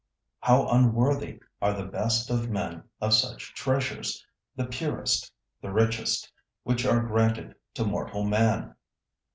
How 0.39 0.67
unworthy 0.69 1.43
are 1.61 1.75
the 1.75 1.85
best 1.85 2.31
of 2.31 2.49
men 2.49 2.85
of 2.99 3.13
such 3.13 3.53
treasures—the 3.53 4.65
purest, 4.65 5.31
the 5.61 5.71
richest, 5.71 6.31
which 6.63 6.87
are 6.87 7.03
granted 7.03 7.53
to 7.75 7.85
mortal 7.85 8.23
man! 8.25 8.73